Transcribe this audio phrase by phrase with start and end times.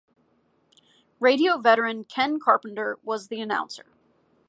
[1.19, 3.85] Radio veteran Ken Carpenter was the announcer.